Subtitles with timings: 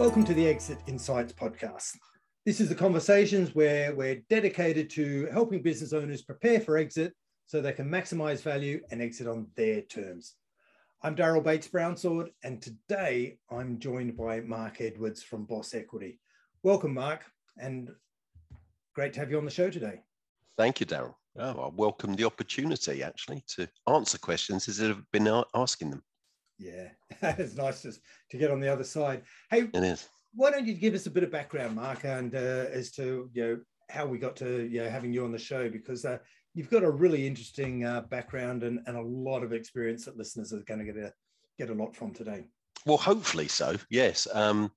[0.00, 1.98] Welcome to the Exit Insights podcast.
[2.46, 7.12] This is the conversations where we're dedicated to helping business owners prepare for exit
[7.44, 10.36] so they can maximize value and exit on their terms.
[11.02, 16.18] I'm Daryl Bates Brownsword, and today I'm joined by Mark Edwards from Boss Equity.
[16.62, 17.26] Welcome, Mark,
[17.58, 17.90] and
[18.94, 20.00] great to have you on the show today.
[20.56, 21.14] Thank you, Daryl.
[21.36, 26.02] Oh, I welcome the opportunity actually to answer questions as I've been asking them.
[26.60, 26.88] Yeah,
[27.38, 27.92] it's nice to,
[28.30, 29.22] to get on the other side.
[29.50, 30.08] Hey, it is.
[30.34, 33.42] Why don't you give us a bit of background, Mark, and uh, as to you
[33.42, 36.18] know how we got to you know having you on the show because uh,
[36.54, 40.52] you've got a really interesting uh, background and, and a lot of experience that listeners
[40.52, 41.12] are going to get a
[41.58, 42.44] get a lot from today.
[42.84, 43.76] Well, hopefully so.
[43.90, 44.28] Yes.
[44.32, 44.70] Um,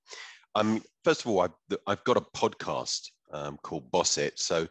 [0.55, 4.39] I'm first of all, I've, I've got a podcast um, called Boss It.
[4.39, 4.67] So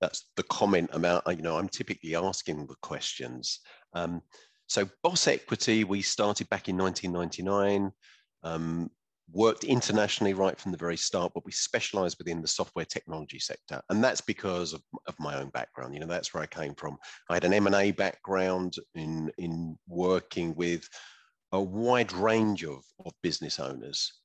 [0.00, 3.60] that's the comment about you know I'm typically asking the questions.
[3.94, 4.22] Um,
[4.68, 7.90] so Boss Equity, we started back in 1999.
[8.42, 8.90] Um,
[9.32, 13.80] worked internationally right from the very start, but we specialized within the software technology sector.
[13.90, 15.92] And that's because of, of, my own background.
[15.92, 16.96] You know, that's where I came from.
[17.28, 20.88] I had an M&A background in, in working with
[21.52, 24.17] a wide range of, of business owners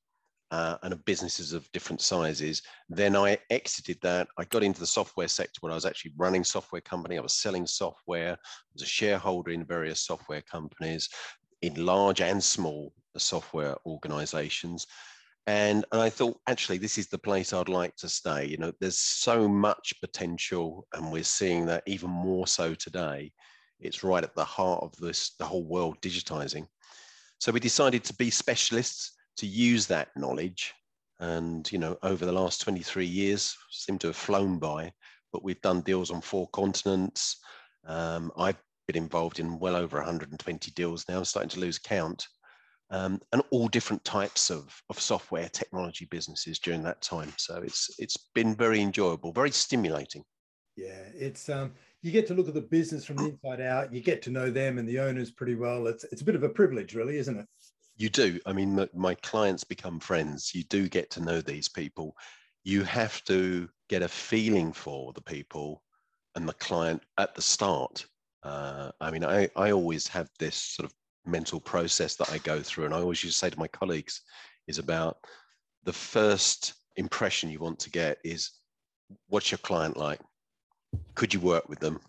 [0.50, 2.62] uh, and of businesses of different sizes.
[2.88, 4.28] Then I exited that.
[4.38, 7.18] I got into the software sector where I was actually running software company.
[7.18, 8.32] I was selling software.
[8.32, 11.08] I was a shareholder in various software companies
[11.62, 14.86] in large and small software organizations.
[15.46, 18.46] And, and I thought, actually, this is the place I'd like to stay.
[18.46, 23.32] You know, there's so much potential, and we're seeing that even more so today.
[23.80, 26.66] It's right at the heart of this, the whole world digitizing.
[27.40, 30.74] So we decided to be specialists, to use that knowledge.
[31.20, 34.92] And, you know, over the last 23 years, seem to have flown by,
[35.32, 37.38] but we've done deals on four continents.
[37.86, 42.26] Um, I've been involved in well over 120 deals now, I'm starting to lose count,
[42.90, 47.32] um, and all different types of, of software technology businesses during that time.
[47.38, 50.22] So it's it's been very enjoyable, very stimulating.
[50.76, 53.92] Yeah, it's um, you get to look at the business from the inside out.
[53.92, 55.86] You get to know them and the owners pretty well.
[55.86, 57.46] It's it's a bit of a privilege, really, isn't it?
[57.96, 58.40] You do.
[58.46, 60.52] I mean, my clients become friends.
[60.54, 62.16] You do get to know these people.
[62.64, 65.82] You have to get a feeling for the people
[66.34, 68.06] and the client at the start
[68.44, 70.94] uh, I mean, I, I always have this sort of
[71.24, 74.20] mental process that I go through, and I always used to say to my colleagues,
[74.68, 75.16] is about
[75.84, 78.50] the first impression you want to get is
[79.28, 80.20] what's your client like?
[81.14, 82.00] Could you work with them?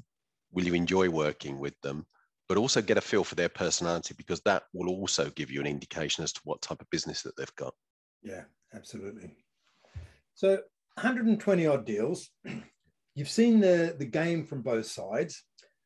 [0.51, 2.05] Will you enjoy working with them?
[2.47, 5.67] But also get a feel for their personality because that will also give you an
[5.67, 7.73] indication as to what type of business that they've got.
[8.21, 9.35] Yeah, absolutely.
[10.35, 10.49] So
[10.95, 12.29] 120 odd deals.
[13.15, 15.43] You've seen the, the game from both sides.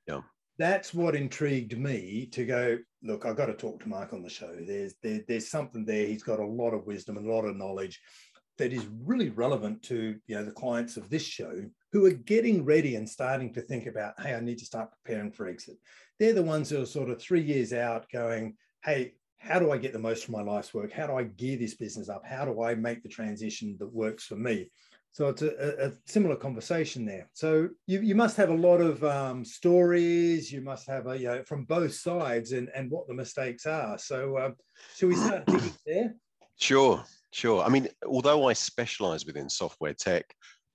[0.07, 0.21] Yeah
[0.59, 4.29] that's what intrigued me to go look i've got to talk to mark on the
[4.29, 7.45] show there's there, there's something there he's got a lot of wisdom and a lot
[7.45, 7.99] of knowledge
[8.57, 12.63] that is really relevant to you know the clients of this show who are getting
[12.63, 15.77] ready and starting to think about hey i need to start preparing for exit
[16.19, 19.77] they're the ones who are sort of three years out going hey how do i
[19.77, 22.45] get the most from my life's work how do i gear this business up how
[22.45, 24.69] do i make the transition that works for me
[25.11, 27.27] so it's a, a, similar conversation there.
[27.33, 30.51] So you, you must have a lot of um, stories.
[30.51, 33.97] You must have a you know, from both sides and, and what the mistakes are.
[33.97, 34.55] So um,
[34.95, 36.15] should we start digging there?
[36.59, 37.63] Sure, sure.
[37.63, 40.25] I mean, although I specialize within software tech,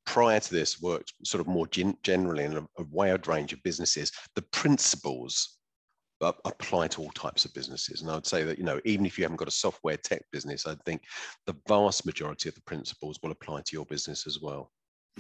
[0.07, 3.63] prior to this worked sort of more gen- generally in a, a wide range of
[3.63, 4.13] businesses.
[4.35, 5.59] The principles
[6.21, 8.01] apply to all types of businesses.
[8.01, 10.23] And I would say that, you know, even if you haven't got a software tech
[10.33, 11.03] business, I think
[11.47, 14.71] the vast majority of the principles will apply to your business as well.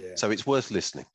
[0.00, 0.14] Yeah.
[0.16, 1.06] So it's worth listening.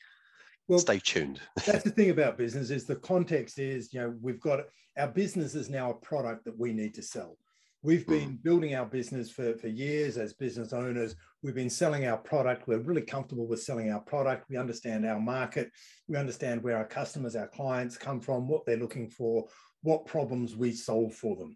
[0.68, 1.40] Well, stay tuned.
[1.66, 4.60] that's the thing about business is the context is, you know, we've got
[4.98, 7.38] our business is now a product that we need to sell.
[7.82, 8.12] We've hmm.
[8.12, 8.44] been mm.
[8.44, 11.16] building our business for, for years as business owners.
[11.42, 12.68] We've been selling our product.
[12.68, 14.50] We're really comfortable with selling our product.
[14.50, 15.72] We understand our market.
[16.08, 19.48] We understand where our customers, our clients come from, what they're looking for,
[19.82, 21.56] what problems we solve for them.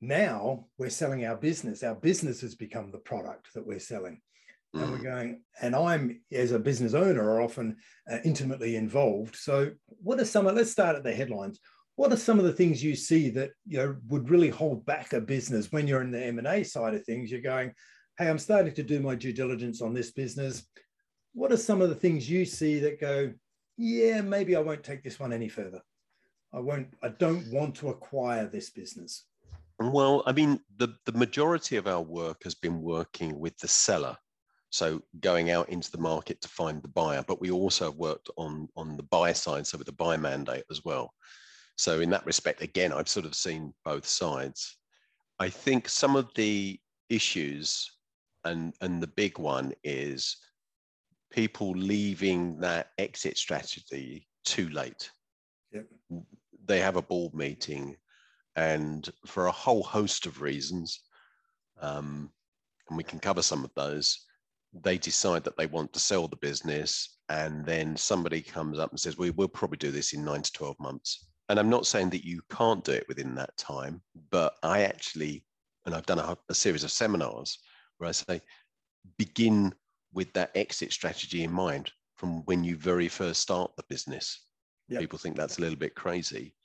[0.00, 1.82] Now we're selling our business.
[1.82, 4.20] Our business has become the product that we're selling.
[4.74, 5.02] And we're mm.
[5.02, 7.76] going, and I'm, as a business owner, are often
[8.10, 9.36] uh, intimately involved.
[9.36, 9.72] So,
[10.02, 11.60] what are some of, let's start at the headlines.
[11.96, 15.12] What are some of the things you see that you know would really hold back
[15.12, 17.30] a business when you're in the M&A side of things?
[17.30, 17.74] You're going,
[18.22, 20.64] hey, I'm starting to do my due diligence on this business.
[21.34, 23.32] What are some of the things you see that go,
[23.76, 25.80] yeah, maybe I won't take this one any further?
[26.52, 29.24] I won't, I don't want to acquire this business?
[29.80, 34.16] Well, I mean, the, the majority of our work has been working with the seller.
[34.70, 38.30] So going out into the market to find the buyer, but we also have worked
[38.36, 41.12] on, on the buyer side, so with the buy mandate as well.
[41.76, 44.78] So in that respect, again, I've sort of seen both sides.
[45.40, 46.78] I think some of the
[47.08, 47.90] issues
[48.44, 50.36] and and the big one is
[51.30, 55.10] people leaving that exit strategy too late.
[55.72, 55.86] Yep.
[56.66, 57.96] They have a board meeting,
[58.56, 61.00] and for a whole host of reasons,
[61.80, 62.30] um,
[62.88, 64.26] and we can cover some of those,
[64.72, 69.00] they decide that they want to sell the business, and then somebody comes up and
[69.00, 72.10] says, "We will probably do this in nine to twelve months." And I'm not saying
[72.10, 74.00] that you can't do it within that time,
[74.30, 75.44] but I actually,
[75.84, 77.58] and I've done a, a series of seminars
[78.02, 78.40] where I say,
[79.16, 79.72] begin
[80.12, 84.46] with that exit strategy in mind from when you very first start the business.
[84.88, 85.00] Yep.
[85.00, 86.56] People think that's a little bit crazy,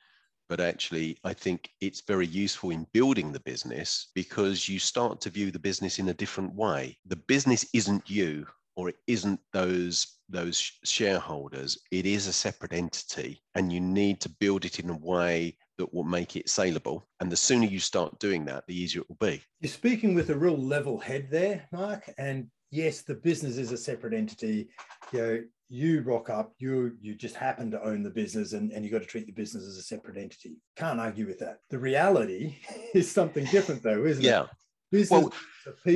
[0.49, 5.29] but actually, I think it's very useful in building the business because you start to
[5.29, 6.97] view the business in a different way.
[7.05, 8.47] The business isn't you
[8.77, 14.29] or it isn't those those shareholders it is a separate entity and you need to
[14.39, 18.17] build it in a way that will make it saleable and the sooner you start
[18.19, 21.65] doing that the easier it will be you're speaking with a real level head there
[21.71, 24.69] mark and yes, the business is a separate entity.
[25.11, 28.85] You know, you rock up, you you just happen to own the business and, and
[28.85, 30.57] you got to treat the business as a separate entity.
[30.75, 31.59] Can't argue with that.
[31.69, 32.57] The reality
[32.93, 34.27] is something different though, isn't it?
[34.27, 34.43] yeah.
[34.43, 34.49] it?
[34.91, 35.33] Business well,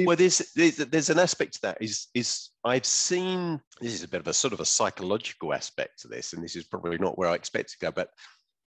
[0.06, 4.08] well there's, there's there's an aspect to that is is I've seen this is a
[4.08, 7.18] bit of a sort of a psychological aspect to this, and this is probably not
[7.18, 8.10] where I expect to go, but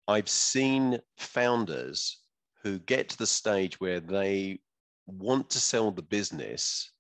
[0.09, 2.21] I've seen founders
[2.63, 4.61] who get to the stage where they
[5.07, 6.91] want to sell the business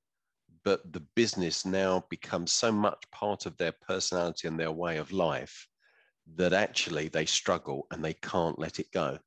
[0.65, 5.13] but the business now becomes so much part of their personality and their way of
[5.13, 5.69] life
[6.37, 9.19] that actually they struggle and they can't let it go.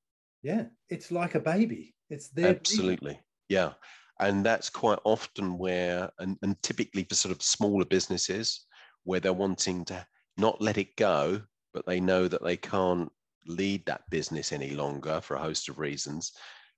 [0.41, 1.93] Yeah, it's like a baby.
[2.09, 2.49] It's there.
[2.49, 3.13] Absolutely.
[3.13, 3.23] Baby.
[3.49, 3.73] Yeah.
[4.19, 8.65] And that's quite often where, and, and typically for sort of smaller businesses,
[9.03, 10.05] where they're wanting to
[10.37, 11.41] not let it go,
[11.73, 13.11] but they know that they can't
[13.45, 16.31] lead that business any longer for a host of reasons.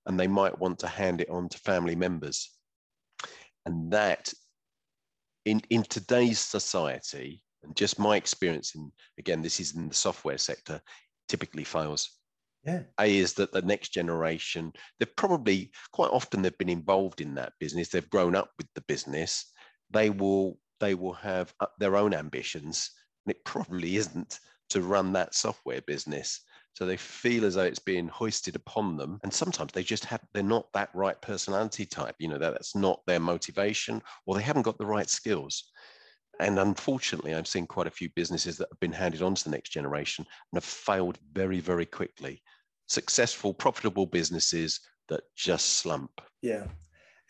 [0.06, 2.50] And they might want to hand it on to family members.
[3.66, 4.32] And that
[5.44, 10.38] in, in today's society, and just my experience in, again, this is in the software
[10.38, 10.80] sector,
[11.28, 12.19] typically fails.
[12.64, 12.82] Yeah.
[13.00, 17.54] A is that the next generation, they've probably quite often they've been involved in that
[17.58, 17.88] business.
[17.88, 19.52] They've grown up with the business.
[19.90, 22.90] They will they will have uh, their own ambitions,
[23.24, 24.40] and it probably isn't
[24.70, 26.40] to run that software business.
[26.74, 29.18] So they feel as though it's being hoisted upon them.
[29.22, 32.14] And sometimes they just have, they're not that right personality type.
[32.18, 35.70] You know, that, that's not their motivation or they haven't got the right skills.
[36.40, 39.50] And unfortunately, I've seen quite a few businesses that have been handed on to the
[39.50, 42.42] next generation and have failed very, very quickly.
[42.88, 46.20] Successful, profitable businesses that just slump.
[46.42, 46.64] Yeah.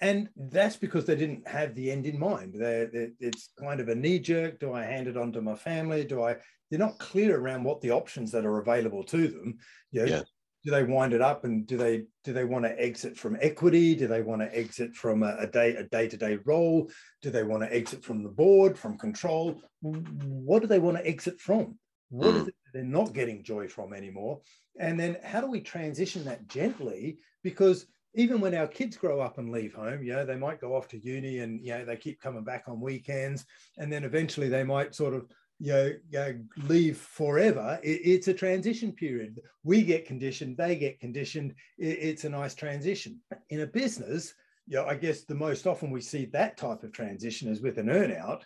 [0.01, 2.55] And that's because they didn't have the end in mind.
[2.57, 4.61] They're, they're, it's kind of a knee jerk.
[4.61, 6.05] Do I hand it on to my family?
[6.05, 6.37] Do I
[6.71, 9.59] they're not clear around what the options that are available to them.
[9.91, 10.23] You know, yeah.
[10.65, 13.95] Do they wind it up and do they do they want to exit from equity?
[13.95, 16.91] Do they want to exit from a, a day a day to day role?
[17.23, 19.61] Do they want to exit from the board, from control?
[19.81, 21.79] What do they want to exit from?
[22.11, 22.43] What mm.
[22.43, 24.41] is it they're not getting joy from anymore?
[24.79, 27.19] And then how do we transition that gently?
[27.43, 30.75] Because even when our kids grow up and leave home, you know, they might go
[30.75, 33.45] off to uni and, you know, they keep coming back on weekends.
[33.79, 35.27] And then eventually they might sort of
[35.61, 37.79] you know, you know leave forever.
[37.83, 39.41] It, it's a transition period.
[39.63, 41.55] We get conditioned, they get conditioned.
[41.79, 43.21] It, it's a nice transition.
[43.51, 44.35] In a business,
[44.67, 47.79] you know, I guess the most often we see that type of transition is with
[47.79, 48.43] an earnout,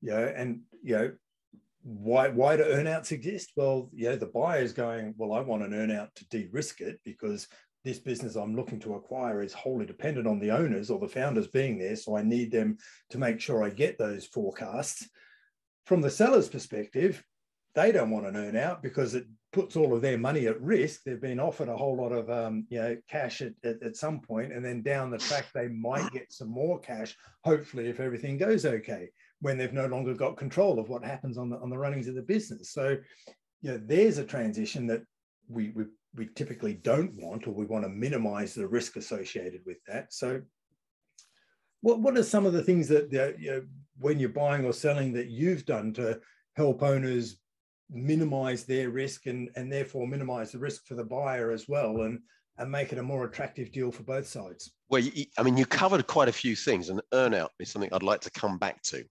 [0.00, 1.12] you know, and you know,
[1.82, 3.52] why why do earnouts exist?
[3.56, 6.98] Well, you know, the buyer is going, well, I want an earnout to de-risk it
[7.04, 7.46] because
[7.84, 11.48] this business I'm looking to acquire is wholly dependent on the owners or the founders
[11.48, 11.96] being there.
[11.96, 12.78] So I need them
[13.10, 15.06] to make sure I get those forecasts
[15.84, 17.22] from the seller's perspective,
[17.74, 21.02] they don't want an earn out because it puts all of their money at risk.
[21.04, 24.20] They've been offered a whole lot of um, you know cash at, at, at, some
[24.20, 27.16] point, and then down the track they might get some more cash.
[27.44, 29.08] Hopefully, if everything goes okay,
[29.40, 32.14] when they've no longer got control of what happens on the on the runnings of
[32.14, 32.70] the business.
[32.70, 32.96] So,
[33.60, 35.02] you know, there's a transition that
[35.48, 35.84] we we
[36.16, 40.12] we typically don't want, or we want to minimize the risk associated with that.
[40.12, 40.42] So,
[41.80, 43.62] what what are some of the things that you know,
[43.98, 46.20] when you're buying or selling that you've done to
[46.56, 47.36] help owners
[47.90, 52.20] minimize their risk and, and therefore minimize the risk for the buyer as well and,
[52.58, 54.72] and make it a more attractive deal for both sides?
[54.88, 58.02] Well, you, I mean, you covered quite a few things, and earnout is something I'd
[58.02, 59.04] like to come back to.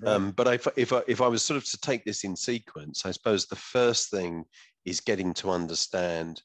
[0.00, 0.12] Right.
[0.12, 3.04] Um, but if, if, I, if I was sort of to take this in sequence,
[3.04, 4.44] I suppose the first thing
[4.84, 6.42] is getting to understand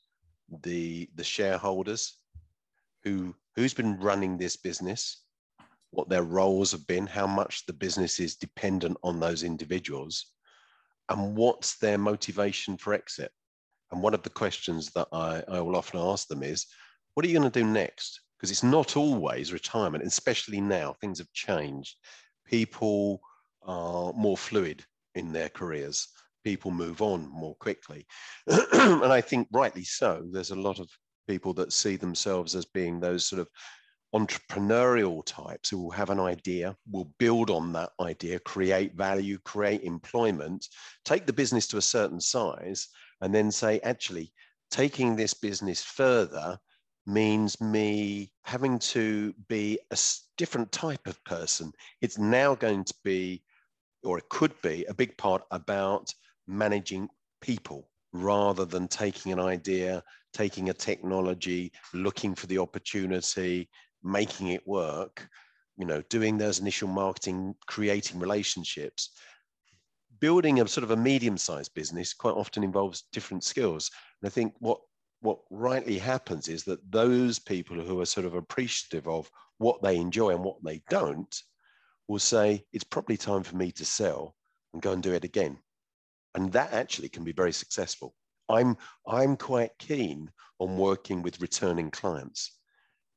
[0.61, 2.17] the the shareholders
[3.03, 5.23] who who's been running this business
[5.93, 10.27] what their roles have been, how much the business is dependent on those individuals,
[11.09, 13.31] and what's their motivation for exit.
[13.91, 16.65] And one of the questions that I, I will often ask them is,
[17.13, 18.19] what are you going to do next?
[18.43, 20.91] because it's not always retirement, especially now.
[20.99, 21.95] Things have changed.
[22.45, 23.21] People
[23.65, 24.83] are more fluid
[25.15, 26.09] in their careers.
[26.43, 28.05] People move on more quickly.
[28.47, 30.27] and I think rightly so.
[30.29, 30.89] There's a lot of
[31.25, 33.47] people that see themselves as being those sort of
[34.13, 39.83] entrepreneurial types who will have an idea, will build on that idea, create value, create
[39.83, 40.67] employment,
[41.03, 42.87] take the business to a certain size,
[43.21, 44.31] and then say, actually,
[44.69, 46.57] taking this business further
[47.05, 49.97] means me having to be a
[50.37, 51.71] different type of person.
[52.01, 53.43] It's now going to be,
[54.03, 56.13] or it could be, a big part about
[56.47, 57.09] managing
[57.41, 60.03] people rather than taking an idea,
[60.33, 63.69] taking a technology, looking for the opportunity,
[64.03, 65.27] making it work,
[65.77, 69.09] you know, doing those initial marketing, creating relationships.
[70.19, 73.91] Building a sort of a medium-sized business quite often involves different skills.
[74.21, 74.79] And I think what
[75.23, 79.95] what rightly happens is that those people who are sort of appreciative of what they
[79.95, 81.41] enjoy and what they don't
[82.09, 84.35] will say, it's probably time for me to sell
[84.73, 85.57] and go and do it again.
[86.35, 88.13] And that actually can be very successful.
[88.49, 88.75] I'm,
[89.07, 90.29] I'm quite keen
[90.59, 92.51] on working with returning clients.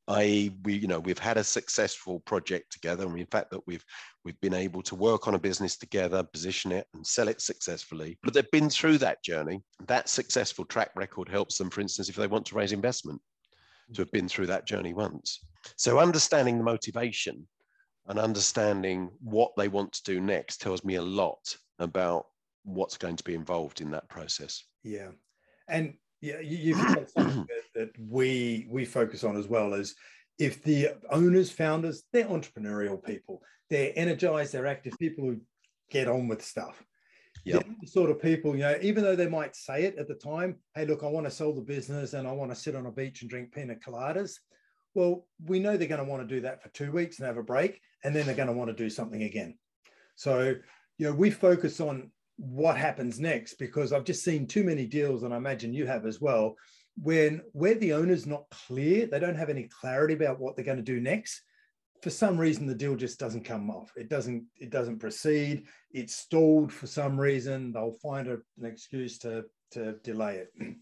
[0.08, 3.84] I we you know we've had a successful project together, and in fact that we've
[4.24, 8.18] we've been able to work on a business together, position it, and sell it successfully.
[8.22, 9.62] But they've been through that journey.
[9.86, 13.20] That successful track record helps them, for instance, if they want to raise investment,
[13.94, 15.40] to have been through that journey once.
[15.76, 17.46] So understanding the motivation
[18.06, 22.26] and understanding what they want to do next tells me a lot about
[22.64, 24.62] what's going to be involved in that process.
[24.82, 25.10] Yeah,
[25.68, 29.94] and yeah, you, have got something that, that we we focus on as well as
[30.38, 33.42] if the owners, founders, they're entrepreneurial people.
[33.70, 35.40] They're energized, they're active people who
[35.90, 36.82] get on with stuff.
[37.44, 37.60] Yeah.
[37.80, 40.56] The sort of people, you know, even though they might say it at the time,
[40.74, 42.90] hey, look, I want to sell the business and I want to sit on a
[42.90, 44.34] beach and drink pina coladas.
[44.94, 47.36] Well, we know they're going to want to do that for two weeks and have
[47.36, 49.56] a break, and then they're going to want to do something again.
[50.16, 50.54] So,
[50.98, 55.22] you know, we focus on what happens next because I've just seen too many deals,
[55.22, 56.56] and I imagine you have as well,
[57.00, 60.76] when where the owner's not clear, they don't have any clarity about what they're going
[60.78, 61.42] to do next.
[62.02, 63.90] For some reason, the deal just doesn't come off.
[63.96, 64.44] It doesn't.
[64.58, 65.64] It doesn't proceed.
[65.90, 67.72] It's stalled for some reason.
[67.72, 70.52] They'll find a, an excuse to to delay it.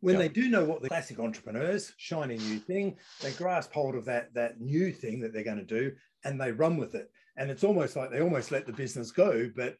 [0.00, 0.22] when yep.
[0.22, 4.32] they do know what the classic entrepreneurs shiny new thing they grasp hold of that
[4.34, 5.92] that new thing that they're going to do
[6.24, 9.50] and they run with it and it's almost like they almost let the business go
[9.56, 9.76] but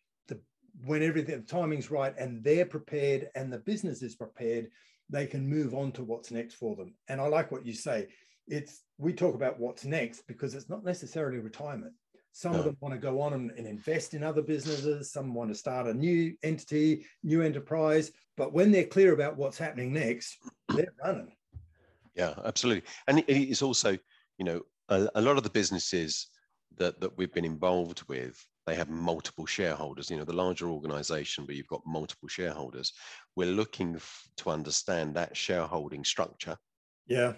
[0.84, 4.68] when everything the timing's right and they're prepared and the business is prepared,
[5.10, 6.94] they can move on to what's next for them.
[7.08, 8.08] And I like what you say.
[8.46, 11.92] It's we talk about what's next because it's not necessarily retirement.
[12.32, 12.58] Some no.
[12.60, 15.10] of them want to go on and, and, invest in other businesses.
[15.10, 18.12] Some want to start a new entity, new enterprise.
[18.36, 20.36] But when they're clear about what's happening next,
[20.68, 21.32] they're running.
[22.14, 22.84] Yeah, absolutely.
[23.06, 23.98] And it's also,
[24.38, 26.28] you know, a, a lot of the businesses
[26.76, 30.10] that that we've been involved with they have multiple shareholders.
[30.10, 32.92] You know, the larger organization where you've got multiple shareholders,
[33.34, 36.56] we're looking f- to understand that shareholding structure.
[37.06, 37.32] Yeah.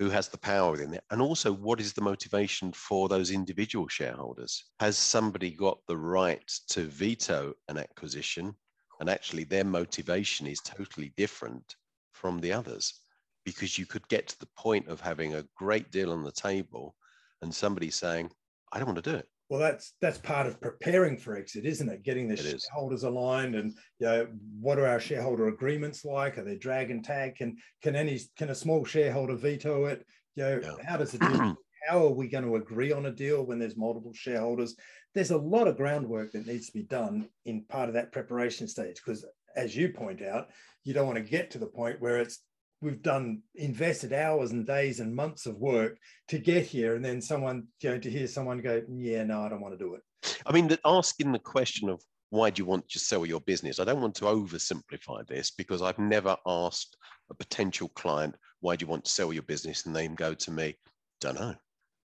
[0.00, 1.04] Who has the power within it?
[1.12, 4.64] And also, what is the motivation for those individual shareholders?
[4.80, 8.56] Has somebody got the right to veto an acquisition?
[8.98, 11.76] And actually, their motivation is totally different
[12.12, 13.00] from the others
[13.44, 16.96] because you could get to the point of having a great deal on the table
[17.42, 18.30] and somebody saying,
[18.72, 19.28] I don't want to do it.
[19.54, 22.02] Well, that's that's part of preparing for exit, isn't it?
[22.02, 23.04] Getting the it shareholders is.
[23.04, 24.26] aligned, and you know,
[24.58, 26.38] what are our shareholder agreements like?
[26.38, 27.36] Are they drag and tag?
[27.36, 30.04] Can can any can a small shareholder veto it?
[30.34, 30.84] You know, yeah.
[30.84, 31.56] how does it do?
[31.88, 34.74] how are we going to agree on a deal when there's multiple shareholders?
[35.14, 38.66] There's a lot of groundwork that needs to be done in part of that preparation
[38.66, 40.48] stage because, as you point out,
[40.82, 42.40] you don't want to get to the point where it's
[42.84, 45.96] we've done invested hours and days and months of work
[46.28, 49.48] to get here and then someone you know to hear someone go yeah no i
[49.48, 50.02] don't want to do it.
[50.46, 53.84] I mean asking the question of why do you want to sell your business i
[53.84, 56.96] don't want to oversimplify this because i've never asked
[57.30, 59.86] a potential client why do you want to sell your business?
[59.86, 60.76] and they go to me
[61.20, 61.54] don't know.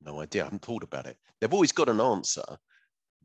[0.02, 0.44] No idea.
[0.44, 1.18] I haven't thought about it.
[1.42, 2.44] They've always got an answer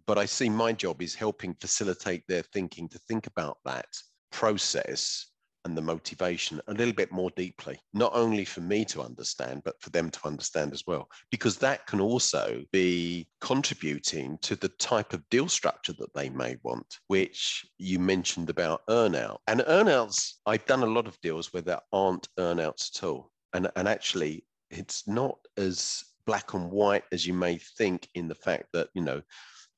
[0.07, 3.87] but i see my job is helping facilitate their thinking to think about that
[4.31, 5.27] process
[5.65, 9.81] and the motivation a little bit more deeply, not only for me to understand, but
[9.81, 15.13] for them to understand as well, because that can also be contributing to the type
[15.13, 19.39] of deal structure that they may want, which you mentioned about earnout.
[19.47, 23.31] And earnouts, I've done a lot of deals where there aren't earnouts at all.
[23.53, 28.35] And, and actually, it's not as black and white as you may think in the
[28.35, 29.23] fact that, you know,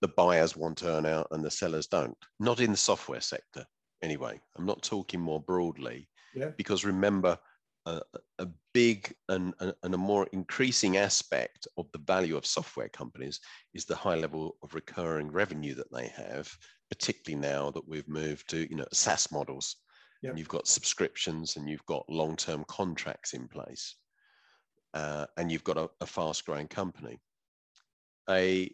[0.01, 2.17] the buyers want earnout and the sellers don't.
[2.39, 3.67] Not in the software sector
[4.03, 4.41] anyway.
[4.57, 6.09] I'm not talking more broadly.
[6.35, 6.51] Yeah.
[6.57, 7.39] Because remember,
[7.87, 8.01] a,
[8.41, 13.41] a big and, and a more increasing aspect of the value of software companies
[13.75, 16.51] is the high level of recurring revenue that they have,
[16.91, 19.77] particularly now that we've moved to you know SaaS models.
[20.23, 20.31] Yep.
[20.31, 23.95] And you've got subscriptions and you've got long-term contracts in place,
[24.95, 27.21] uh, and you've got a, a fast-growing company.
[28.29, 28.71] A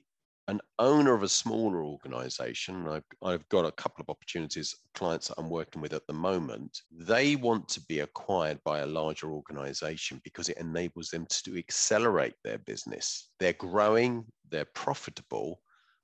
[0.49, 5.39] an owner of a smaller organization, I've, I've got a couple of opportunities, clients that
[5.39, 10.21] I'm working with at the moment, they want to be acquired by a larger organization
[10.25, 13.31] because it enables them to accelerate their business.
[13.39, 15.61] They're growing, they're profitable,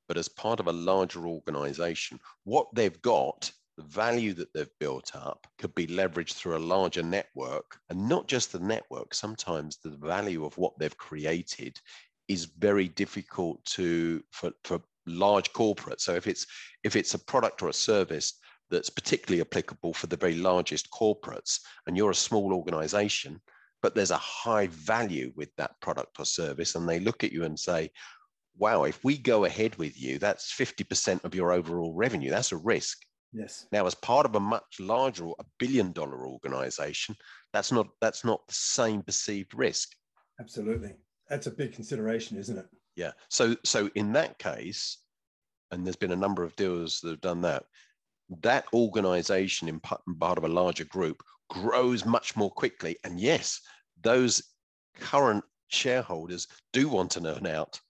[0.07, 5.14] but as part of a larger organization, what they've got the value that they've built
[5.14, 9.90] up could be leveraged through a larger network and not just the network sometimes the
[9.90, 11.80] value of what they've created
[12.28, 16.02] is very difficult to for, for large corporates.
[16.02, 16.47] So if it's
[16.85, 18.35] if it's a product or a service
[18.70, 23.40] that's particularly applicable for the very largest corporates, and you're a small organization,
[23.82, 27.44] but there's a high value with that product or service, and they look at you
[27.44, 27.90] and say,
[28.58, 32.28] wow, if we go ahead with you, that's 50% of your overall revenue.
[32.28, 32.99] That's a risk.
[33.32, 33.66] Yes.
[33.73, 37.14] Now, as part of a much larger, a billion dollar organization,
[37.54, 39.88] that's not that's not the same perceived risk.
[40.40, 40.94] Absolutely
[41.28, 42.66] that's a big consideration, isn't it?
[42.97, 43.12] Yeah.
[43.28, 44.99] So so in that case,
[45.70, 47.64] and there's been a number of deals that have done that.
[48.42, 52.97] That organization in part of a larger group grows much more quickly.
[53.04, 53.61] And yes,
[54.02, 54.42] those
[55.00, 57.80] current shareholders do want to earn out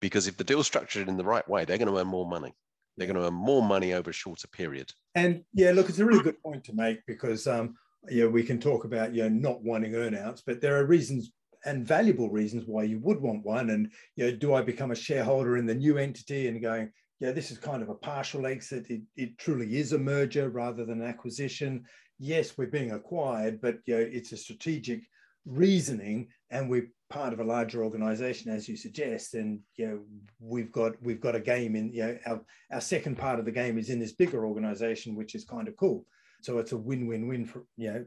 [0.00, 2.52] because if the deal's structured in the right way, they're going to earn more money.
[2.96, 4.92] They're going to earn more money over a shorter period.
[5.14, 7.76] And yeah, look, it's a really good point to make because um,
[8.10, 11.32] yeah, we can talk about you know not wanting earnouts, but there are reasons
[11.64, 13.70] and valuable reasons why you would want one.
[13.70, 16.90] And you know, do I become a shareholder in the new entity and going,
[17.20, 18.90] yeah, this is kind of a partial exit.
[18.90, 21.84] It, it truly is a merger rather than an acquisition.
[22.18, 25.02] Yes, we're being acquired, but you know, it's a strategic
[25.46, 29.34] reasoning, and we're part of a larger organization, as you suggest.
[29.34, 30.00] And you know,
[30.40, 32.40] we've got we've got a game in you know our,
[32.72, 35.76] our second part of the game is in this bigger organization, which is kind of
[35.76, 36.04] cool.
[36.40, 38.04] So it's a win-win-win for you know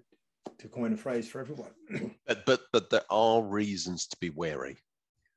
[0.57, 1.71] to coin a phrase for everyone.
[2.27, 4.77] but, but but there are reasons to be wary,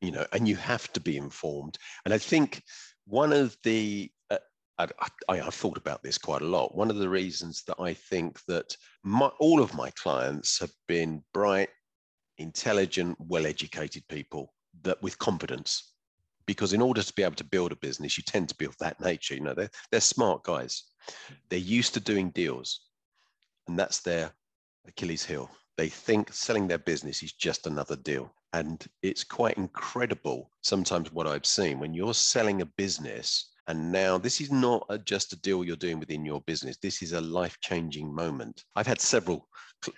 [0.01, 1.77] you know, and you have to be informed.
[2.05, 2.63] And I think
[3.07, 4.39] one of the uh,
[4.79, 4.89] I,
[5.29, 6.77] I, have thought about this quite a lot.
[6.77, 11.23] One of the reasons that I think that my, all of my clients have been
[11.35, 11.71] bright,
[12.39, 15.95] intelligent, well-educated people that with confidence.
[16.47, 18.77] Because in order to be able to build a business, you tend to be of
[18.79, 19.35] that nature.
[19.35, 20.85] You know, they're, they're smart guys.
[21.51, 22.81] They're used to doing deals,
[23.67, 24.33] and that's their
[24.89, 25.51] Achilles heel.
[25.77, 28.33] They think selling their business is just another deal.
[28.53, 33.51] And it's quite incredible sometimes what I've seen when you're selling a business.
[33.69, 36.79] And now this is not a, just a deal you're doing within your business.
[36.79, 38.65] This is a life changing moment.
[38.75, 39.47] I've had several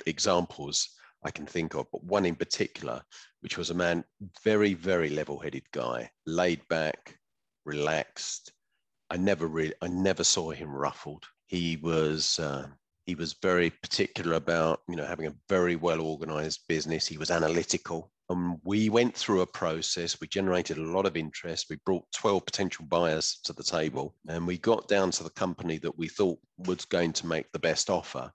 [0.07, 0.88] examples
[1.24, 3.03] I can think of, but one in particular,
[3.40, 4.05] which was a man,
[4.42, 7.16] very, very level headed guy, laid back,
[7.64, 8.53] relaxed.
[9.11, 11.24] I never really, I never saw him ruffled.
[11.46, 12.66] He was, uh,
[13.06, 17.06] he was very particular about, you know, having a very well organized business.
[17.06, 18.12] He was analytical.
[18.28, 20.20] And we went through a process.
[20.20, 21.66] We generated a lot of interest.
[21.68, 25.78] We brought 12 potential buyers to the table, and we got down to the company
[25.78, 28.30] that we thought was going to make the best offer.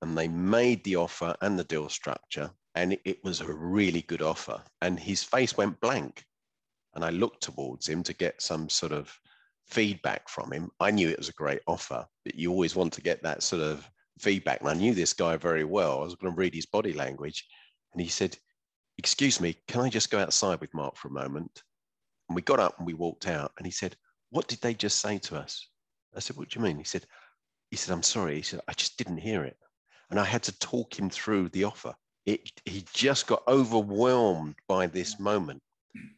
[0.00, 4.22] And they made the offer and the deal structure, and it was a really good
[4.22, 4.62] offer.
[4.80, 6.24] And his face went blank.
[6.94, 9.12] And I looked towards him to get some sort of
[9.66, 10.70] feedback from him.
[10.78, 13.62] I knew it was a great offer, but you always want to get that sort
[13.62, 14.60] of feedback.
[14.60, 16.00] And I knew this guy very well.
[16.00, 17.46] I was going to read his body language.
[17.92, 18.36] And he said,
[18.98, 21.62] Excuse me, can I just go outside with Mark for a moment?
[22.28, 23.52] And we got up and we walked out.
[23.56, 23.96] And he said,
[24.30, 25.68] What did they just say to us?
[26.14, 26.78] I said, What do you mean?
[26.78, 27.06] He said,
[27.72, 28.36] he said, I'm sorry.
[28.36, 29.56] He said, I just didn't hear it.
[30.10, 31.94] And I had to talk him through the offer.
[32.26, 35.20] It, he just got overwhelmed by this mm.
[35.20, 35.62] moment.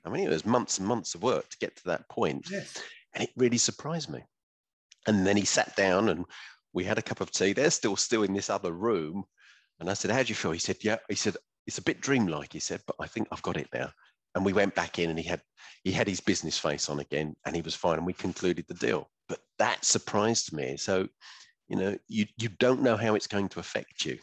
[0.05, 2.49] I mean, it was months and months of work to get to that point.
[2.51, 2.83] Yes.
[3.15, 4.25] And it really surprised me.
[5.07, 6.25] And then he sat down and
[6.75, 7.53] we had a cup of tea.
[7.53, 9.25] They're still still in this other room.
[9.81, 10.53] And I said, How do you feel?
[10.53, 10.99] He said, Yeah.
[11.09, 13.91] He said, It's a bit dreamlike, he said, but I think I've got it now.
[14.35, 15.41] And we went back in and he had
[15.85, 17.99] he had his business face on again and he was fine.
[17.99, 19.09] And we concluded the deal.
[19.29, 20.77] But that surprised me.
[20.77, 21.09] So,
[21.69, 24.19] you know, you you don't know how it's going to affect you.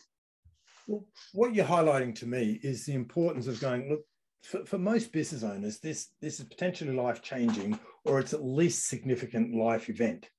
[0.88, 4.02] Well, what you're highlighting to me is the importance of going, look,
[4.44, 8.90] for, for most business owners, this this is potentially life changing, or it's at least
[8.90, 10.30] significant life event.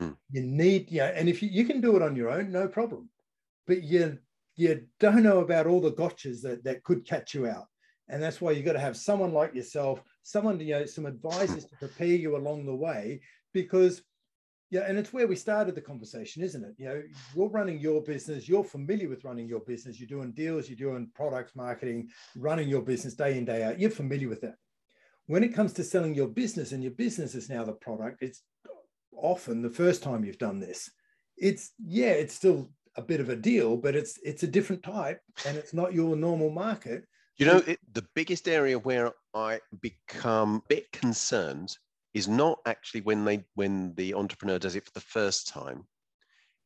[0.00, 0.16] Mm.
[0.30, 3.08] You need, yeah, and if you, you can do it on your own, no problem.
[3.66, 4.18] But you
[4.56, 7.66] you don't know about all the gotchas that, that could catch you out.
[8.08, 11.64] And that's why you've got to have someone like yourself, someone, you know, some advisors
[11.66, 13.20] to prepare you along the way,
[13.52, 14.02] because
[14.70, 16.74] Yeah, and it's where we started the conversation, isn't it?
[16.78, 17.02] You know,
[17.34, 21.10] you're running your business, you're familiar with running your business, you're doing deals, you're doing
[21.12, 23.80] products marketing, running your business day in, day out.
[23.80, 24.54] You're familiar with that.
[25.26, 28.42] When it comes to selling your business and your business is now the product, it's
[29.16, 30.90] often the first time you've done this.
[31.36, 35.20] It's yeah, it's still a bit of a deal, but it's it's a different type
[35.46, 37.06] and it's not your normal market.
[37.36, 41.76] You know, it, the biggest area where I become a bit concerned
[42.12, 45.84] is not actually when they when the entrepreneur does it for the first time.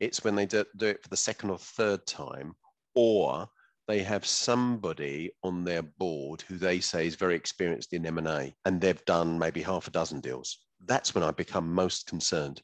[0.00, 2.54] It's when they do, do it for the second or third time,
[2.94, 3.48] or
[3.87, 8.80] they have somebody on their board who they say is very experienced in M&A and
[8.80, 10.59] they've done maybe half a dozen deals.
[10.87, 12.62] That's when I become most concerned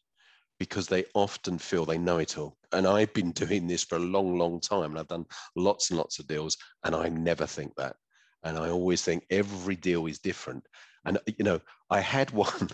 [0.58, 2.56] because they often feel they know it all.
[2.72, 5.98] And I've been doing this for a long, long time and I've done lots and
[5.98, 7.96] lots of deals and I never think that.
[8.42, 10.64] And I always think every deal is different.
[11.04, 12.68] And, you know, I had one.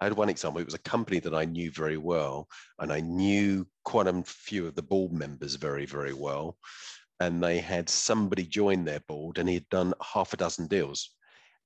[0.00, 0.60] I had one example.
[0.60, 2.48] It was a company that I knew very well,
[2.80, 6.58] and I knew quite a few of the board members very, very well.
[7.20, 11.10] And they had somebody join their board, and he had done half a dozen deals,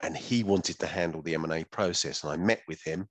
[0.03, 2.23] and he wanted to handle the M&A process.
[2.23, 3.09] And I met with him,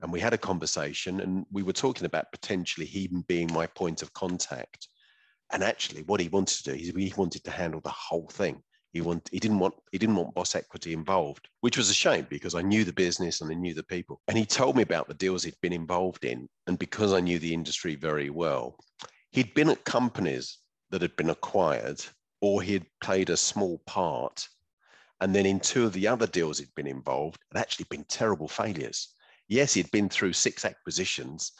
[0.00, 4.02] and we had a conversation and we were talking about potentially him being my point
[4.02, 4.88] of contact
[5.52, 8.62] and actually what he wanted to do is he wanted to handle the whole thing
[8.92, 12.26] he want he didn't want he didn't want boss equity involved which was a shame
[12.30, 15.08] because i knew the business and i knew the people and he told me about
[15.08, 18.76] the deals he'd been involved in and because i knew the industry very well
[19.32, 20.58] he'd been at companies
[20.90, 22.00] that had been acquired
[22.40, 24.46] or he had played a small part
[25.20, 28.48] and then in two of the other deals he'd been involved had actually been terrible
[28.48, 29.14] failures
[29.48, 31.52] yes, he'd been through six acquisitions,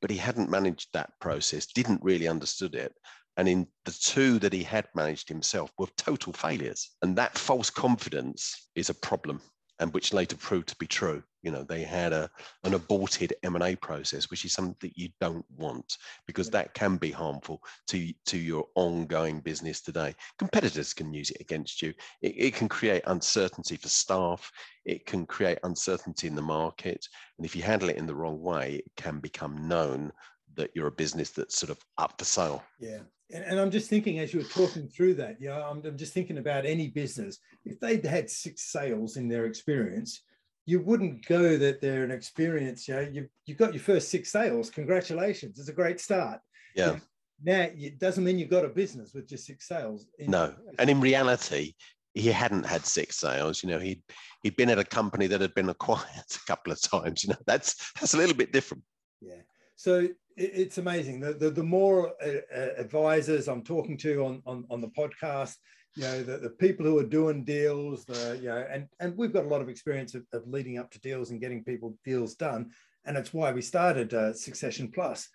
[0.00, 2.92] but he hadn't managed that process, didn't really understood it.
[3.36, 6.90] And in the two that he had managed himself were total failures.
[7.02, 9.40] And that false confidence is a problem
[9.78, 11.22] and which later proved to be true.
[11.42, 12.28] You know, they had a
[12.64, 17.10] an aborted M&A process, which is something that you don't want because that can be
[17.10, 20.14] harmful to, to your ongoing business today.
[20.38, 21.94] Competitors can use it against you.
[22.20, 24.50] It, it can create uncertainty for staff.
[24.84, 27.06] It can create uncertainty in the market.
[27.38, 30.12] And if you handle it in the wrong way, it can become known
[30.56, 32.64] that you're a business that's sort of up for sale.
[32.80, 33.00] Yeah.
[33.32, 35.96] And, and I'm just thinking as you were talking through that, you know, I'm, I'm
[35.96, 37.38] just thinking about any business.
[37.64, 40.22] If they'd had six sales in their experience,
[40.64, 42.88] you wouldn't go that they're an experience.
[42.88, 44.70] You know, you've, you've got your first six sales.
[44.70, 45.58] Congratulations.
[45.58, 46.40] It's a great start.
[46.74, 46.98] Yeah.
[47.42, 50.06] Now, it doesn't mean you've got a business with just six sales.
[50.18, 50.54] no.
[50.78, 51.74] And in reality,
[52.14, 53.62] he hadn't had six sales.
[53.62, 54.02] You know, he'd
[54.42, 57.22] he'd been at a company that had been acquired a couple of times.
[57.22, 58.82] You know, that's that's a little bit different.
[59.20, 59.42] Yeah.
[59.76, 61.20] So it's amazing.
[61.20, 65.54] The, the, the more uh, uh, advisors I'm talking to on, on, on the podcast,
[65.94, 69.32] you know, the, the people who are doing deals, the, you know, and, and we've
[69.32, 72.34] got a lot of experience of, of leading up to deals and getting people deals
[72.34, 72.70] done.
[73.06, 75.28] And it's why we started uh, Succession Plus.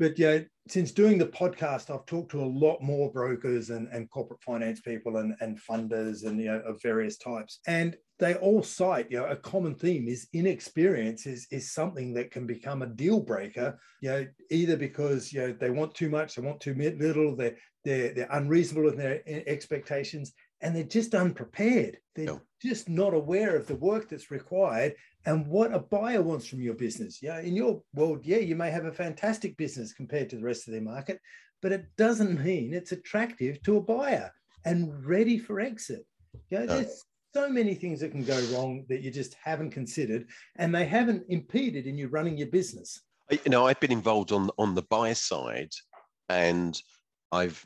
[0.00, 4.10] But yeah, since doing the podcast, I've talked to a lot more brokers and, and
[4.10, 7.60] corporate finance people and, and funders and you know of various types.
[7.66, 12.30] And they all cite, you know, a common theme is inexperience is, is something that
[12.30, 16.34] can become a deal breaker, you know, either because you know they want too much,
[16.34, 21.96] they want too little, they're they're, they're unreasonable in their expectations, and they're just unprepared.
[22.14, 22.42] They're no.
[22.60, 26.74] just not aware of the work that's required and what a buyer wants from your
[26.74, 27.22] business.
[27.22, 30.68] Yeah, in your world, yeah, you may have a fantastic business compared to the rest
[30.68, 31.20] of their market,
[31.62, 34.30] but it doesn't mean it's attractive to a buyer
[34.66, 36.04] and ready for exit.
[36.50, 36.76] Yeah, no.
[36.76, 37.02] there's
[37.34, 41.24] so many things that can go wrong that you just haven't considered, and they haven't
[41.28, 43.00] impeded in you running your business.
[43.30, 45.70] You know, I've been involved on on the buy side,
[46.28, 46.80] and
[47.32, 47.64] I've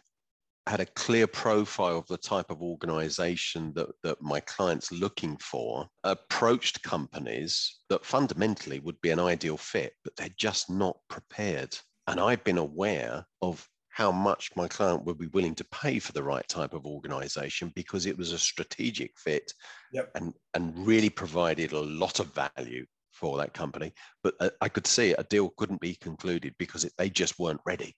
[0.67, 5.87] had a clear profile of the type of organization that, that my clients looking for
[6.05, 12.19] approached companies that fundamentally would be an ideal fit but they're just not prepared and
[12.19, 16.23] i've been aware of how much my client would be willing to pay for the
[16.23, 19.53] right type of organization because it was a strategic fit
[19.93, 20.11] yep.
[20.17, 23.93] and, and really provided a lot of value for that company
[24.25, 27.61] but uh, i could see a deal couldn't be concluded because it, they just weren't
[27.65, 27.95] ready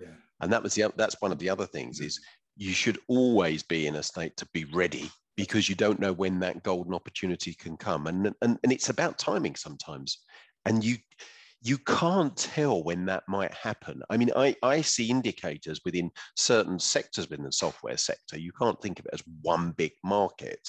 [0.00, 0.14] yeah.
[0.40, 2.20] And that was the that's one of the other things is
[2.56, 6.40] you should always be in a state to be ready because you don't know when
[6.40, 8.06] that golden opportunity can come.
[8.06, 10.18] And and, and it's about timing sometimes.
[10.64, 10.96] And you
[11.60, 14.02] you can't tell when that might happen.
[14.10, 18.38] I mean, I, I see indicators within certain sectors within the software sector.
[18.38, 20.60] You can't think of it as one big market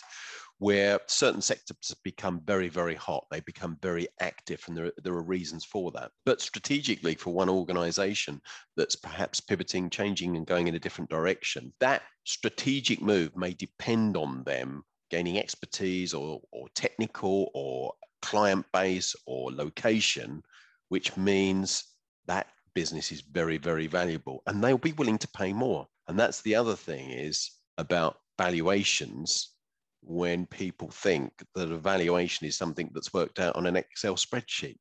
[0.57, 3.25] where certain sectors become very, very hot.
[3.31, 6.11] They become very active, and there, there are reasons for that.
[6.25, 8.41] But strategically, for one organization
[8.75, 14.17] that's perhaps pivoting, changing, and going in a different direction, that strategic move may depend
[14.17, 20.43] on them gaining expertise or, or technical or client base or location,
[20.89, 21.83] which means
[22.27, 25.87] that business is very, very valuable and they'll be willing to pay more.
[26.07, 29.53] And that's the other thing is about valuations
[30.01, 34.79] when people think that a valuation is something that's worked out on an Excel spreadsheet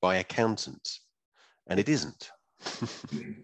[0.00, 1.04] by accountants,
[1.68, 2.30] and it isn't.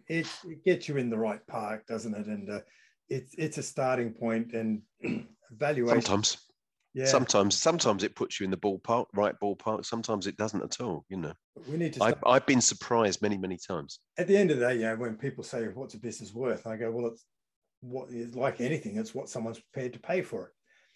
[0.08, 2.26] it, it, gets you in the right park, doesn't it?
[2.26, 2.60] And uh,
[3.08, 4.82] it's it's a starting point and
[5.50, 6.02] valuation.
[6.02, 6.36] Sometimes,
[6.96, 7.04] yeah.
[7.04, 9.85] Sometimes, sometimes it puts you in the ballpark, right ballpark.
[9.85, 11.04] Sometimes it doesn't at all.
[11.11, 11.35] You know.
[11.68, 12.02] We need to.
[12.02, 14.00] I've, I've been surprised many, many times.
[14.16, 16.78] At the end of the day, yeah, when people say, "What's a business worth?" I
[16.78, 17.26] go, "Well, it's
[17.82, 18.96] what is like anything.
[18.96, 20.52] It's what someone's prepared to pay for it."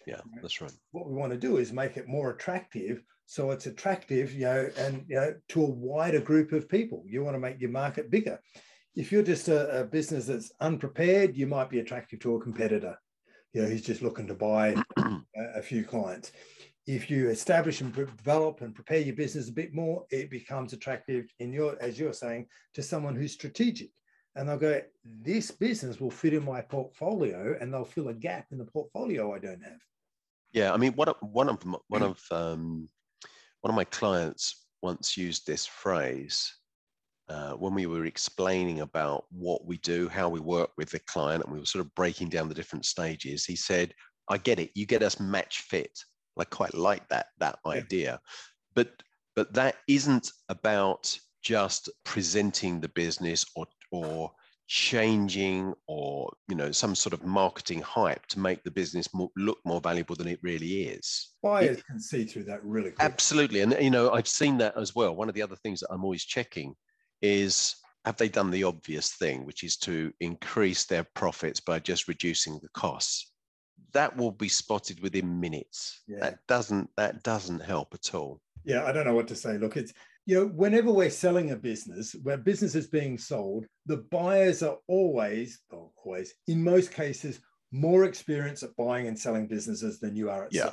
[0.07, 0.73] Yeah, that's right.
[0.91, 4.71] What we want to do is make it more attractive, so it's attractive, you know,
[4.77, 7.03] and you know, to a wider group of people.
[7.05, 8.39] You want to make your market bigger.
[8.95, 12.97] If you're just a, a business that's unprepared, you might be attractive to a competitor.
[13.53, 15.21] You know, he's just looking to buy a,
[15.57, 16.31] a few clients.
[16.87, 21.27] If you establish and develop and prepare your business a bit more, it becomes attractive
[21.39, 23.91] in your, as you're saying, to someone who's strategic
[24.35, 28.47] and they'll go, this business will fit in my portfolio and they'll fill a gap
[28.51, 29.79] in the portfolio I don't have.
[30.53, 32.89] Yeah, I mean, one of one of one of um,
[33.61, 36.53] one of my clients once used this phrase
[37.29, 41.43] uh, when we were explaining about what we do, how we work with the client,
[41.43, 43.45] and we were sort of breaking down the different stages.
[43.45, 43.93] He said,
[44.29, 44.71] "I get it.
[44.75, 45.97] You get us match fit.
[46.37, 47.71] I quite like that that yeah.
[47.71, 48.19] idea,
[48.73, 48.89] but
[49.35, 54.31] but that isn't about just presenting the business or or
[54.67, 59.57] changing or you know some sort of marketing hype to make the business more, look
[59.65, 63.05] more valuable than it really is buyers it, can see through that really quickly.
[63.05, 65.89] absolutely and you know i've seen that as well one of the other things that
[65.91, 66.73] i'm always checking
[67.21, 72.07] is have they done the obvious thing which is to increase their profits by just
[72.07, 73.31] reducing the costs
[73.93, 76.19] that will be spotted within minutes yeah.
[76.19, 79.77] that doesn't that doesn't help at all yeah i don't know what to say look
[79.77, 79.93] it's
[80.25, 84.77] you know, whenever we're selling a business, where business is being sold, the buyers are
[84.87, 87.39] always, always, in most cases,
[87.71, 90.71] more experienced at buying and selling businesses than you are at yeah.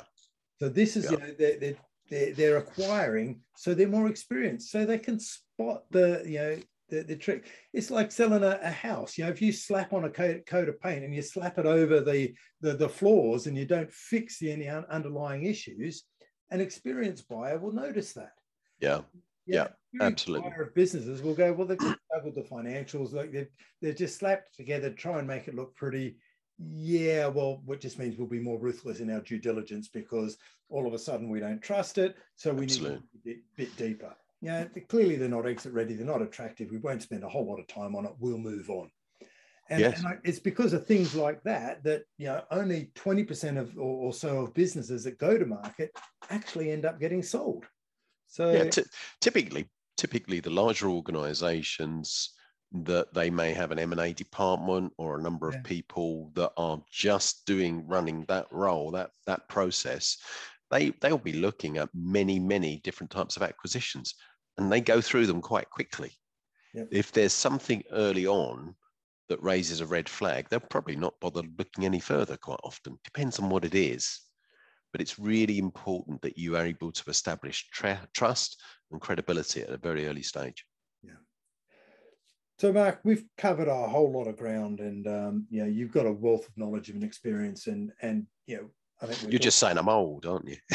[0.59, 1.11] So this is, yeah.
[1.11, 1.75] you know, they're,
[2.09, 5.19] they're, they're acquiring, so they're more experienced, so they can
[5.59, 6.57] spot the, you know,
[6.89, 7.47] the, the trick.
[7.73, 9.17] It's like selling a, a, house.
[9.17, 11.65] You know, if you slap on a coat, coat of paint and you slap it
[11.65, 16.03] over the, the, the floors and you don't fix the any underlying issues,
[16.49, 18.33] an experienced buyer will notice that.
[18.79, 19.01] Yeah
[19.49, 19.67] yeah,
[19.99, 20.51] absolutely.
[20.75, 23.49] Businesses will go, well, they've struggled the financials, like they've,
[23.81, 26.17] they're just slapped together, try and make it look pretty.
[26.59, 30.37] Yeah, well, what just means we'll be more ruthless in our due diligence because
[30.69, 32.15] all of a sudden we don't trust it.
[32.35, 32.97] So we absolutely.
[32.97, 34.15] need to be a bit deeper.
[34.41, 36.71] Yeah, clearly they're not exit ready, they're not attractive.
[36.71, 38.13] We won't spend a whole lot of time on it.
[38.19, 38.89] We'll move on.
[39.69, 40.03] And, yes.
[40.03, 44.13] and it's because of things like that that you know only 20% of or, or
[44.13, 45.91] so of businesses that go to market
[46.29, 47.65] actually end up getting sold.
[48.27, 48.83] So yeah, t-
[49.21, 52.31] typically, typically the larger organizations
[52.71, 57.45] that they may have an M&A department or a number of people that are just
[57.47, 60.17] doing running that role, that that process,
[60.71, 64.15] they they'll be looking at many many different types of acquisitions,
[64.57, 66.11] and they go through them quite quickly.
[66.73, 66.85] Yeah.
[66.91, 68.75] If there's something early on
[69.27, 72.37] that raises a red flag, they'll probably not bother looking any further.
[72.37, 74.21] Quite often, depends on what it is
[74.91, 79.69] but it's really important that you are able to establish tra- trust and credibility at
[79.69, 80.65] a very early stage.
[81.03, 81.13] Yeah.
[82.57, 86.05] So, Mark, we've covered a whole lot of ground, and um, you know, you've got
[86.05, 88.69] a wealth of knowledge and experience, and and you know,
[89.01, 90.57] I think you're just saying I'm old, aren't you?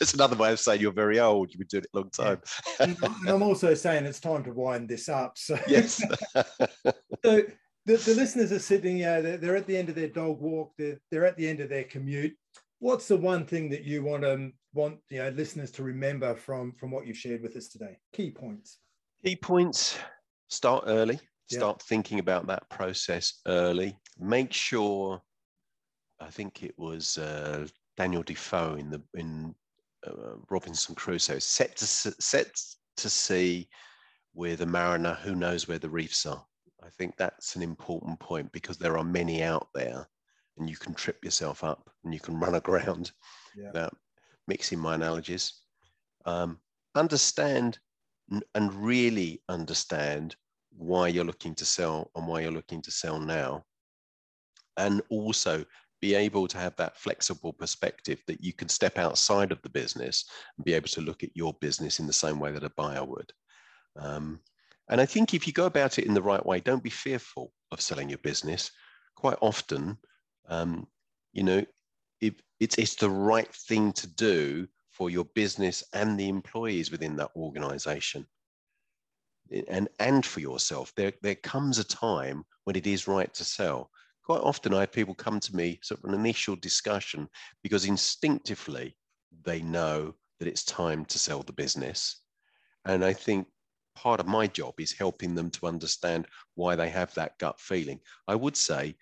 [0.00, 1.50] it's another way of saying you're very old.
[1.50, 2.40] You've been doing it a long time.
[2.80, 2.96] and
[3.28, 5.36] I'm also saying it's time to wind this up.
[5.36, 6.02] So yes.
[6.34, 7.42] so
[7.86, 10.40] the, the listeners are sitting, you know, they're, they're at the end of their dog
[10.40, 12.34] walk, they're, they're at the end of their commute
[12.80, 16.72] what's the one thing that you want to want you know listeners to remember from
[16.72, 18.78] from what you've shared with us today key points
[19.24, 19.98] key points
[20.48, 21.84] start early start yeah.
[21.88, 25.20] thinking about that process early make sure
[26.20, 29.54] i think it was uh, daniel defoe in the in
[30.06, 32.54] uh, robinson crusoe set to set
[32.96, 33.68] to sea
[34.34, 36.44] with a mariner who knows where the reefs are
[36.82, 40.06] i think that's an important point because there are many out there
[40.60, 43.10] and you can trip yourself up and you can run aground
[43.56, 43.68] yeah.
[43.68, 43.96] without
[44.46, 45.54] mixing my analogies.
[46.26, 46.58] Um,
[46.94, 47.78] understand
[48.54, 50.36] and really understand
[50.76, 53.64] why you're looking to sell and why you're looking to sell now.
[54.76, 55.64] And also
[56.00, 60.24] be able to have that flexible perspective that you can step outside of the business
[60.56, 63.04] and be able to look at your business in the same way that a buyer
[63.04, 63.32] would.
[63.96, 64.40] Um,
[64.88, 67.52] and I think if you go about it in the right way, don't be fearful
[67.70, 68.70] of selling your business.
[69.14, 69.98] Quite often,
[70.48, 70.86] um,
[71.32, 71.64] you know,
[72.20, 77.30] it's, it's the right thing to do for your business and the employees within that
[77.36, 78.26] organization.
[79.68, 83.90] and and for yourself there there comes a time when it is right to sell
[84.30, 87.28] quite often i have people come to me sort of an initial discussion
[87.64, 88.96] because instinctively
[89.42, 92.22] they know that it's time to sell the business.
[92.84, 93.48] And i think
[93.96, 97.98] part of my job is helping them to understand why they have that gut feeling.
[98.28, 98.94] I would say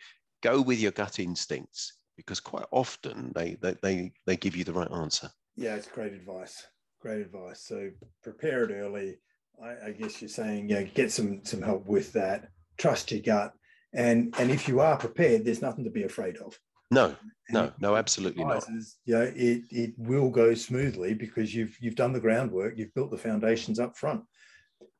[0.42, 4.72] go with your gut instincts because quite often they they they, they give you the
[4.72, 5.28] right answer.
[5.56, 6.56] Yeah it's great advice.
[7.02, 7.60] Great advice.
[7.60, 7.90] So
[8.22, 9.18] prepare it early.
[9.62, 12.48] I, I guess you're saying, yeah, get some some help with that.
[12.78, 13.52] Trust your gut,
[13.92, 16.58] and and if you are prepared, there's nothing to be afraid of.
[16.90, 17.14] No,
[17.50, 18.66] no, no, absolutely not.
[18.68, 18.74] Yeah,
[19.04, 23.10] you know, it it will go smoothly because you've you've done the groundwork, you've built
[23.10, 24.22] the foundations up front.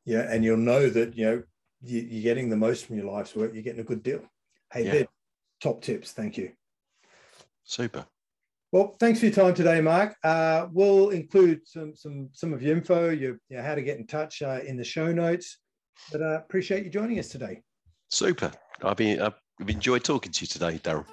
[0.05, 1.42] Yeah, and you'll know that you know
[1.83, 3.53] you, are getting the most from your life's work.
[3.55, 4.20] You're getting a good deal.
[4.72, 5.05] Hey, yeah.
[5.62, 6.12] top tips.
[6.12, 6.53] Thank you.
[7.64, 8.07] Super.
[8.70, 10.14] Well, thanks for your time today, Mark.
[10.22, 14.07] Uh, we'll include some some some of your info, your, your how to get in
[14.07, 15.59] touch uh, in the show notes.
[16.12, 17.62] But uh, appreciate you joining us today.
[18.08, 18.50] Super.
[18.82, 21.04] I've been uh, I've enjoyed talking to you today, Darren.